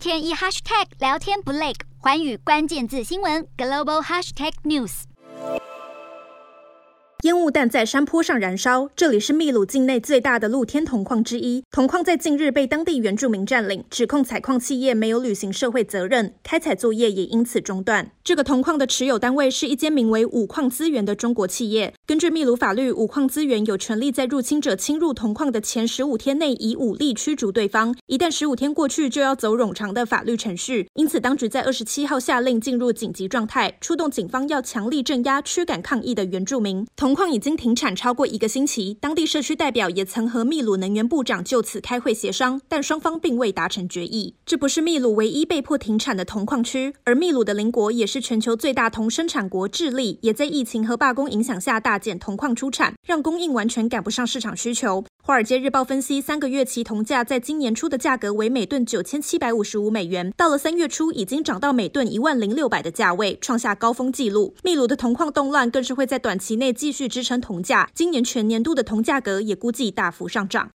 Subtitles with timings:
[0.00, 5.02] 天一 hashtag 聊天不累，寰宇关键字新闻 global hashtag news。
[7.40, 11.64] 烟雾弹在山坡上燃烧，这里是秘鲁境内最大的露天铜矿之一。
[11.70, 18.10] 铜矿在近日被当地原住民占领，指控采矿企业没有履行社会责任，开采作业也因此中断。
[18.22, 21.94] 这个铜矿的持有单位是一间名为五矿资源的中国企业。
[22.06, 30.88] 根据秘鲁法律，五矿资源有权利在入侵者侵入铜矿的前十五天内以武力驱逐对方，一旦十五天过去，就要走冗长的法律程序。
[30.92, 36.86] 因此，当局在二十七号下令进入紧急状态，出动警方要强力镇压驱赶抗议的原住民。
[36.94, 44.34] 铜矿已经停产超过一个星期，当地社区代表也曾和秘鲁能源部长就此开会协商，但双方并未达成决议。
[44.44, 55.04] 这不是秘鲁唯一被迫停产的铜矿区，而秘鲁的邻国也是全球最大铜生产国智利，也在疫情和罢工影响下大减铜矿出产，让供应完全赶不上市场需求。
[55.30, 64.56] 华尔街日报分析，三个月期铜价在今年初的价格为每吨九千七百五十五美元，到了三月初已经涨到每吨一万零六百的价位，创下高峰纪录。
[64.64, 70.68] 秘鲁的铜矿动乱更是会在短期内继续支撑铜价，今年全年度的铜价格也估计大幅上涨。